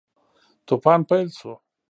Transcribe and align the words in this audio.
توپان 0.67 0.99
پیل 1.09 1.27
شو. 1.39 1.53